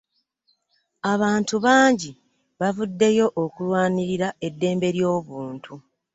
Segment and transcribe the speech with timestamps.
[1.13, 2.11] Abantu bangi
[2.59, 5.73] bavuddeyo okulwanirira eddembe ly'obuntu